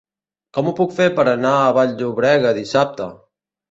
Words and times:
Com 0.57 0.71
ho 0.71 0.73
puc 0.79 0.95
fer 1.01 1.07
per 1.21 1.27
anar 1.35 1.53
a 1.61 1.71
Vall-llobrega 1.79 2.59
dissabte? 2.63 3.17